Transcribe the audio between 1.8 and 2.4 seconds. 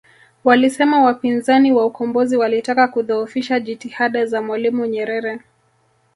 ukombozi